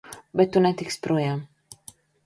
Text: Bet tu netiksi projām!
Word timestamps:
Bet 0.39 0.53
tu 0.55 0.63
netiksi 0.67 1.01
projām! 1.05 1.47